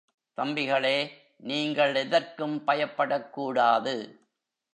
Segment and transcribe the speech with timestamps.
[0.37, 1.11] தம்பிகளே,
[1.37, 3.95] நீங்கள் எதற்கும் பயப்படக்கூடாது.